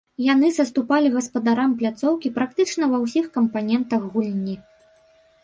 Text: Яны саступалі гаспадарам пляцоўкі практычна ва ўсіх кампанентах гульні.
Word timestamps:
Яны 0.33 0.47
саступалі 0.53 1.11
гаспадарам 1.17 1.75
пляцоўкі 1.81 2.33
практычна 2.39 2.83
ва 2.95 3.01
ўсіх 3.05 3.25
кампанентах 3.37 4.01
гульні. 4.17 4.59